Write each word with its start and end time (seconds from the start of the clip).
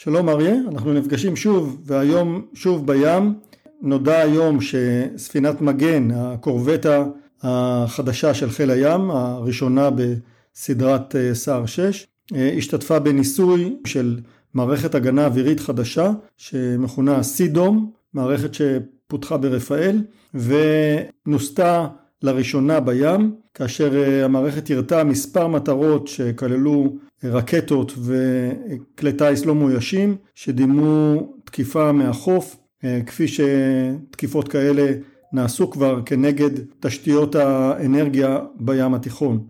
שלום 0.00 0.28
אריה, 0.28 0.54
אנחנו 0.68 0.92
נפגשים 0.92 1.36
שוב 1.36 1.82
והיום 1.84 2.46
שוב 2.54 2.86
בים. 2.86 3.34
נודע 3.82 4.18
היום 4.20 4.58
שספינת 4.60 5.60
מגן, 5.60 6.08
הקורבטה 6.10 7.04
החדשה 7.42 8.34
של 8.34 8.50
חיל 8.50 8.70
הים, 8.70 9.10
הראשונה 9.10 9.90
בסדרת 9.90 11.16
אה, 11.16 11.34
סער 11.34 11.66
6, 11.66 12.06
אה, 12.34 12.54
השתתפה 12.58 12.98
בניסוי 12.98 13.76
של 13.86 14.20
מערכת 14.54 14.94
הגנה 14.94 15.26
אווירית 15.26 15.60
חדשה 15.60 16.10
שמכונה 16.36 17.22
סידום, 17.22 17.90
מערכת 18.14 18.50
שפותחה 18.54 19.36
ברפאל 19.36 20.02
ונוסתה 20.34 21.86
לראשונה 22.22 22.80
בים, 22.80 23.34
כאשר 23.54 24.02
אה, 24.02 24.24
המערכת 24.24 24.70
הרתה 24.70 25.04
מספר 25.04 25.46
מטרות 25.46 26.08
שכללו 26.08 26.96
רקטות 27.24 27.92
וכלי 27.98 29.12
טיס 29.12 29.44
לא 29.44 29.54
מאוישים 29.54 30.16
שדימו 30.34 31.14
תקיפה 31.44 31.92
מהחוף, 31.92 32.56
אה, 32.84 33.00
כפי 33.06 33.26
שתקיפות 33.28 34.48
כאלה 34.48 34.92
נעשו 35.32 35.70
כבר 35.70 36.02
כנגד 36.06 36.50
תשתיות 36.80 37.34
האנרגיה 37.34 38.38
בים 38.60 38.94
התיכון. 38.94 39.44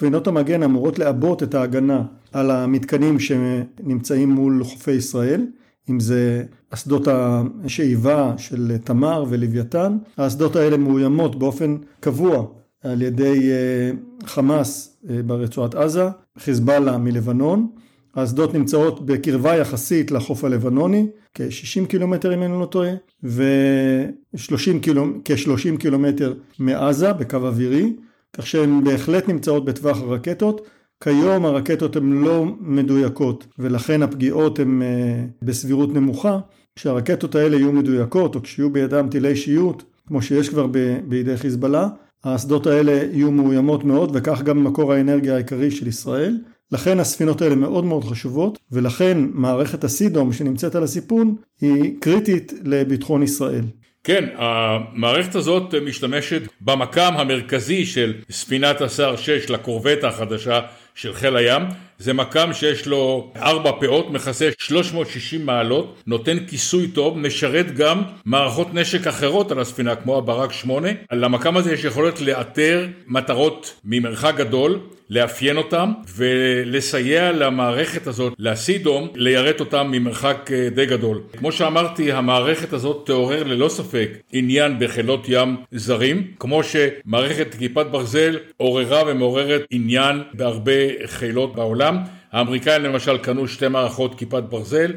ספינות 0.00 0.26
המגן 0.26 0.62
אמורות 0.62 0.98
לעבות 0.98 1.42
את 1.42 1.54
ההגנה 1.54 2.02
על 2.32 2.50
המתקנים 2.50 3.18
שנמצאים 3.18 4.30
מול 4.30 4.64
חופי 4.64 4.92
ישראל, 4.92 5.46
אם 5.90 6.00
זה 6.00 6.44
אסדות 6.70 7.08
השאיבה 7.10 8.34
של 8.36 8.76
תמר 8.84 9.24
ולוויתן, 9.28 9.98
האסדות 10.16 10.56
האלה 10.56 10.76
מאוימות 10.76 11.38
באופן 11.38 11.76
קבוע 12.00 12.46
על 12.84 13.02
ידי 13.02 13.50
אה, 13.50 13.90
חמאס 14.26 14.96
אה, 15.10 15.22
ברצועת 15.22 15.74
עזה, 15.74 16.08
חיזבאללה 16.38 16.98
מלבנון, 16.98 17.68
האסדות 18.14 18.54
נמצאות 18.54 19.06
בקרבה 19.06 19.56
יחסית 19.56 20.10
לחוף 20.10 20.44
הלבנוני, 20.44 21.06
כ-60 21.34 21.86
קילומטר 21.86 22.34
אם 22.34 22.42
אני 22.42 22.60
לא 22.60 22.66
טועה, 22.66 22.90
וכ-30 23.22 25.76
קילומטר 25.78 26.34
מעזה 26.58 27.12
בקו 27.12 27.36
אווירי, 27.36 27.92
כך 28.32 28.46
שהן 28.46 28.84
בהחלט 28.84 29.28
נמצאות 29.28 29.64
בטווח 29.64 30.00
הרקטות. 30.00 30.60
כיום 31.04 31.46
הרקטות 31.46 31.96
הן 31.96 32.12
לא 32.12 32.46
מדויקות 32.60 33.46
ולכן 33.58 34.02
הפגיעות 34.02 34.58
הן 34.58 34.82
אה, 34.82 35.24
בסבירות 35.42 35.94
נמוכה. 35.94 36.38
כשהרקטות 36.76 37.34
האלה 37.34 37.56
יהיו 37.56 37.72
מדויקות 37.72 38.34
או 38.34 38.42
כשיהיו 38.42 38.70
בידם 38.70 39.08
טילי 39.10 39.36
שיוט, 39.36 39.82
כמו 40.06 40.22
שיש 40.22 40.48
כבר 40.48 40.66
בידי 41.08 41.36
חיזבאללה, 41.36 41.88
האסדות 42.24 42.66
האלה 42.66 42.92
יהיו 43.12 43.30
מאוימות 43.30 43.84
מאוד 43.84 44.10
וכך 44.14 44.42
גם 44.42 44.64
מקור 44.64 44.92
האנרגיה 44.92 45.34
העיקרי 45.34 45.70
של 45.70 45.86
ישראל. 45.86 46.38
לכן 46.72 47.00
הספינות 47.00 47.42
האלה 47.42 47.54
מאוד 47.54 47.84
מאוד 47.84 48.04
חשובות 48.04 48.58
ולכן 48.72 49.18
מערכת 49.32 49.84
הסידום 49.84 50.32
שנמצאת 50.32 50.74
על 50.74 50.82
הסיפון 50.82 51.36
היא 51.60 51.94
קריטית 52.00 52.52
לביטחון 52.64 53.22
ישראל. 53.22 53.64
כן, 54.04 54.24
המערכת 54.36 55.34
הזאת 55.34 55.74
משתמשת 55.74 56.42
במקם 56.60 57.12
המרכזי 57.16 57.86
של 57.86 58.14
ספינת 58.30 58.80
השר 58.80 59.16
6 59.16 59.50
לקורבטה 59.50 60.08
החדשה 60.08 60.60
של 61.00 61.14
חיל 61.14 61.36
הים. 61.36 61.62
זה 61.98 62.12
מקם 62.12 62.52
שיש 62.52 62.86
לו 62.86 63.32
ארבע 63.36 63.72
פאות, 63.80 64.10
מכסה 64.10 64.48
360 64.58 65.46
מעלות, 65.46 66.02
נותן 66.06 66.46
כיסוי 66.46 66.88
טוב, 66.88 67.18
משרת 67.18 67.74
גם 67.74 68.02
מערכות 68.24 68.74
נשק 68.74 69.06
אחרות 69.06 69.52
על 69.52 69.60
הספינה 69.60 69.96
כמו 69.96 70.18
הברק 70.18 70.52
8. 70.52 70.88
למקם 71.12 71.56
הזה 71.56 71.72
יש 71.72 71.84
יכולת 71.84 72.20
לאתר 72.20 72.86
מטרות 73.06 73.80
ממרחק 73.84 74.34
גדול. 74.36 74.80
לאפיין 75.10 75.56
אותם 75.56 75.92
ולסייע 76.16 77.32
למערכת 77.32 78.06
הזאת, 78.06 78.32
לסידום, 78.38 79.08
ליירט 79.14 79.60
אותם 79.60 79.88
ממרחק 79.90 80.50
אה, 80.52 80.68
די 80.70 80.86
גדול. 80.86 81.20
כמו 81.36 81.52
שאמרתי, 81.52 82.12
המערכת 82.12 82.72
הזאת 82.72 83.06
תעורר 83.06 83.42
ללא 83.42 83.68
ספק 83.68 84.10
עניין 84.32 84.78
בחילות 84.78 85.26
ים 85.28 85.56
זרים, 85.72 86.26
כמו 86.38 86.60
שמערכת 86.62 87.54
כיפת 87.58 87.86
ברזל 87.90 88.38
עוררה 88.56 89.02
ומעוררת 89.06 89.62
עניין 89.70 90.22
בהרבה 90.34 91.06
חילות 91.06 91.54
בעולם. 91.54 91.98
האמריקאים 92.32 92.82
למשל 92.82 93.18
קנו 93.18 93.48
שתי 93.48 93.68
מערכות 93.68 94.14
כיפת 94.14 94.42
ברזל, 94.42 94.92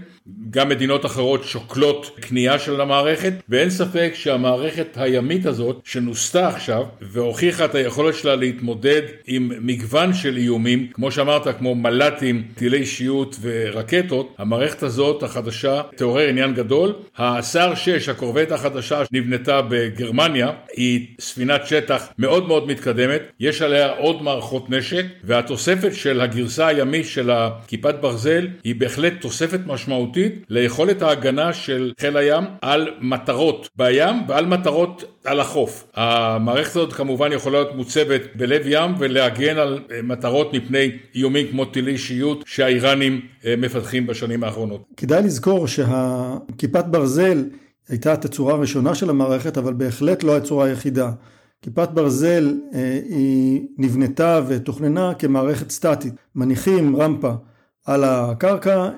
גם 0.49 0.69
מדינות 0.69 1.05
אחרות 1.05 1.43
שוקלות 1.43 2.19
קנייה 2.21 2.59
של 2.59 2.81
המערכת, 2.81 3.33
ואין 3.49 3.69
ספק 3.69 4.11
שהמערכת 4.15 4.87
הימית 4.95 5.45
הזאת 5.45 5.81
שנוסתה 5.83 6.47
עכשיו 6.47 6.83
והוכיחה 7.01 7.65
את 7.65 7.75
היכולת 7.75 8.15
שלה 8.15 8.35
להתמודד 8.35 9.01
עם 9.27 9.51
מגוון 9.59 10.13
של 10.13 10.37
איומים, 10.37 10.87
כמו 10.93 11.11
שאמרת, 11.11 11.57
כמו 11.57 11.75
מל"טים, 11.75 12.43
טילי 12.55 12.85
שיוט 12.85 13.35
ורקטות, 13.41 14.35
המערכת 14.37 14.83
הזאת 14.83 15.23
החדשה 15.23 15.81
תעורר 15.95 16.27
עניין 16.29 16.53
גדול. 16.53 16.93
הסער 17.17 17.75
6, 17.75 18.09
הקורבט 18.09 18.51
החדשה 18.51 19.05
שנבנתה 19.05 19.61
בגרמניה, 19.61 20.51
היא 20.75 21.07
ספינת 21.19 21.67
שטח 21.67 22.07
מאוד 22.19 22.47
מאוד 22.47 22.67
מתקדמת, 22.67 23.21
יש 23.39 23.61
עליה 23.61 23.91
עוד 23.91 24.21
מערכות 24.21 24.69
נשק, 24.69 25.05
והתוספת 25.23 25.93
של 25.93 26.21
הגרסה 26.21 26.67
הימית 26.67 27.05
של 27.05 27.31
הכיפת 27.31 27.95
ברזל 28.01 28.47
היא 28.63 28.75
בהחלט 28.75 29.13
תוספת 29.21 29.59
משמעותית. 29.65 30.12
משמעותית 30.17 30.45
ליכולת 30.49 31.01
ההגנה 31.01 31.53
של 31.53 31.93
חיל 31.99 32.17
הים 32.17 32.43
על 32.61 32.87
מטרות 33.01 33.69
בים 33.75 34.15
ועל 34.27 34.45
מטרות 34.45 35.03
על 35.25 35.39
החוף. 35.39 35.87
המערכת 35.95 36.75
הזאת 36.75 36.93
כמובן 36.93 37.31
יכולה 37.31 37.61
להיות 37.61 37.75
מוצבת 37.75 38.21
בלב 38.35 38.61
ים 38.65 38.91
ולהגן 38.99 39.57
על 39.57 39.79
אה, 39.91 40.01
מטרות 40.01 40.53
מפני 40.53 40.91
איומים 41.15 41.47
כמו 41.51 41.65
טילי 41.65 41.97
שיוט 41.97 42.43
שהאיראנים 42.45 43.21
אה, 43.45 43.55
מפתחים 43.57 44.07
בשנים 44.07 44.43
האחרונות. 44.43 44.83
כדאי 44.97 45.23
לזכור 45.23 45.67
שהכיפת 45.67 46.85
ברזל 46.85 47.43
הייתה 47.89 48.13
התצורה 48.13 48.53
הראשונה 48.53 48.95
של 48.95 49.09
המערכת 49.09 49.57
אבל 49.57 49.73
בהחלט 49.73 50.23
לא 50.23 50.37
הצורה 50.37 50.65
היחידה. 50.65 51.11
כיפת 51.61 51.89
ברזל 51.89 52.53
אה, 52.73 52.99
היא 53.09 53.61
נבנתה 53.77 54.41
ותוכננה 54.47 55.13
כמערכת 55.13 55.71
סטטית. 55.71 56.13
מניחים 56.35 56.95
רמפה 56.95 57.31
על 57.85 58.03
הקרקע, 58.03 58.89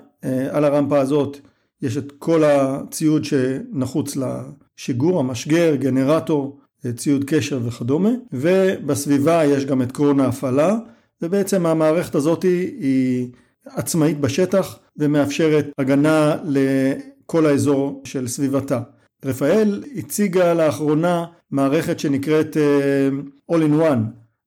על 0.51 0.65
הרמפה 0.65 0.99
הזאת. 0.99 1.37
יש 1.81 1.97
את 1.97 2.11
כל 2.19 2.43
הציוד 2.43 3.23
שנחוץ 3.23 4.15
לשיגור, 4.15 5.19
המשגר, 5.19 5.75
גנרטור, 5.75 6.59
אה, 6.85 6.93
ציוד 6.93 7.23
קשר 7.27 7.59
וכדומה, 7.65 8.09
ובסביבה 8.33 9.45
יש 9.45 9.65
גם 9.65 9.81
את 9.81 9.91
קרון 9.91 10.19
ההפעלה, 10.19 10.75
ובעצם 11.21 11.65
המערכת 11.65 12.15
הזאת 12.15 12.43
היא 12.43 13.27
עצמאית 13.65 14.19
בשטח 14.19 14.79
ומאפשרת 14.97 15.65
הגנה 15.77 16.35
לכל 16.45 17.45
האזור 17.45 18.01
של 18.03 18.27
סביבתה. 18.27 18.81
רפאל 19.25 19.83
הציגה 19.95 20.53
לאחרונה 20.53 21.25
מערכת 21.51 21.99
שנקראת 21.99 22.57
אה, 22.57 23.09
All 23.51 23.59
in 23.59 23.81
One, 23.81 23.99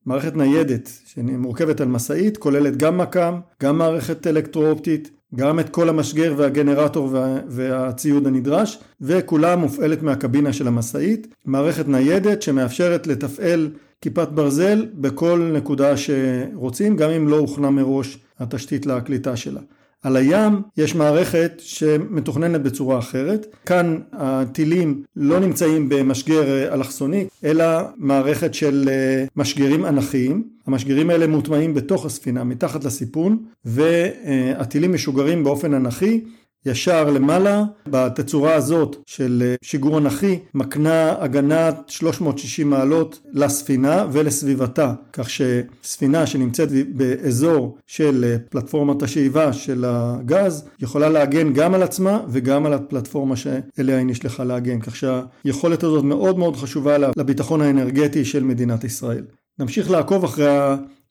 מערכת 0.05 0.35
ניידת 0.35 0.89
שמורכבת 1.05 1.81
על 1.81 1.87
משאית, 1.87 2.37
כוללת 2.37 2.77
גם 2.77 2.97
מקם, 2.97 3.39
גם 3.63 3.77
מערכת 3.77 4.27
אלקטרואופטית, 4.27 5.11
גם 5.35 5.59
את 5.59 5.69
כל 5.69 5.89
המשגר 5.89 6.33
והגנרטור 6.37 7.09
וה, 7.11 7.37
והציוד 7.47 8.27
הנדרש 8.27 8.79
וכולה 9.01 9.55
מופעלת 9.55 10.01
מהקבינה 10.01 10.53
של 10.53 10.67
המשאית 10.67 11.35
מערכת 11.45 11.87
ניידת 11.87 12.41
שמאפשרת 12.41 13.07
לתפעל 13.07 13.69
כיפת 14.01 14.27
ברזל 14.27 14.85
בכל 14.93 15.51
נקודה 15.53 15.93
שרוצים 15.97 16.95
גם 16.95 17.09
אם 17.09 17.27
לא 17.27 17.37
הוכנה 17.37 17.69
מראש 17.69 18.19
התשתית 18.39 18.85
לקליטה 18.85 19.35
שלה 19.35 19.61
על 20.03 20.15
הים 20.15 20.61
יש 20.77 20.95
מערכת 20.95 21.51
שמתוכננת 21.57 22.61
בצורה 22.61 22.99
אחרת. 22.99 23.55
כאן 23.65 23.99
הטילים 24.11 25.03
לא 25.15 25.39
נמצאים 25.39 25.89
במשגר 25.89 26.73
אלכסוני, 26.73 27.27
אלא 27.43 27.65
מערכת 27.97 28.53
של 28.53 28.89
אה, 28.91 29.25
משגרים 29.35 29.85
אנכיים. 29.85 30.43
המשגרים 30.67 31.09
האלה 31.09 31.27
מוטמעים 31.27 31.73
בתוך 31.73 32.05
הספינה, 32.05 32.43
מתחת 32.43 32.83
לסיפון, 32.83 33.37
והטילים 33.65 34.93
משוגרים 34.93 35.43
באופן 35.43 35.73
אנכי 35.73 36.21
ישר 36.65 37.09
למעלה, 37.09 37.63
בתצורה 37.87 38.55
הזאת 38.55 38.95
של 39.05 39.43
אה, 39.45 39.55
שיגור 39.61 39.97
אנכי 39.97 40.39
מקנה 40.53 41.15
הגנה 41.19 41.69
360 41.87 42.69
מעלות 42.69 43.19
לספינה 43.33 44.05
ולסביבתה, 44.11 44.93
כך 45.13 45.29
שספינה 45.29 46.27
שנמצאת 46.27 46.69
באזור 46.95 47.77
של 47.87 48.25
אה, 48.27 48.35
פלטפורמת 48.49 49.03
השאיבה 49.03 49.53
של 49.53 49.85
הגז 49.87 50.65
יכולה 50.79 51.09
להגן 51.09 51.53
גם 51.53 51.73
על 51.73 51.83
עצמה 51.83 52.19
וגם 52.29 52.65
על 52.65 52.73
הפלטפורמה 52.73 53.35
שאליה 53.35 53.97
היא 53.97 54.05
נשלחה 54.05 54.43
להגן, 54.43 54.79
כך 54.79 54.95
שהיכולת 54.95 55.83
הזאת 55.83 56.03
מאוד 56.03 56.37
מאוד 56.37 56.55
חשובה 56.55 56.97
לביטחון 57.17 57.61
האנרגטי 57.61 58.25
של 58.25 58.43
מדינת 58.43 58.83
ישראל. 58.83 59.25
נמשיך 59.59 59.91
לעקוב 59.91 60.23
אחרי 60.23 60.47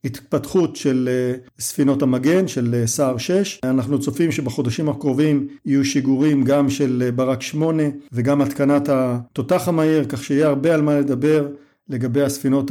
התפתחות 0.04 0.76
של 0.76 1.08
אה, 1.12 1.36
ספינות 1.60 2.02
המגן 2.02 2.48
של 2.48 2.74
אה, 2.74 2.86
סער 2.86 3.18
6. 3.18 3.60
אנחנו 3.64 4.00
צופים 4.00 4.32
שבחודשים 4.32 4.88
הקרובים 4.88 5.48
יהיו 5.64 5.84
שיגורים 5.84 6.44
גם 6.44 6.70
של 6.70 7.02
אה, 7.06 7.12
ברק 7.12 7.42
8 7.42 7.82
וגם 8.12 8.42
התקנת 8.42 8.88
התותח 8.88 9.68
המהיר, 9.68 10.04
כך 10.04 10.24
שיהיה 10.24 10.46
הרבה 10.48 10.74
על 10.74 10.82
מה 10.82 10.98
לדבר 10.98 11.48
לגבי 11.88 12.22
הספינות 12.22 12.70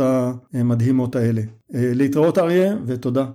המדהימות 0.53 1.15
האלה. 1.15 1.41
להתראות 1.69 2.37
אריה 2.37 2.75
ותודה. 2.85 3.25